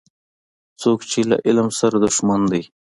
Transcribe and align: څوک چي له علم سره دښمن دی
څوک 0.81 0.99
چي 1.11 1.21
له 1.29 1.37
علم 1.47 1.67
سره 1.79 1.95
دښمن 2.05 2.41
دی 2.51 2.63